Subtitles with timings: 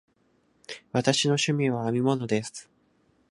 [0.93, 2.71] 私の趣味は編み物です。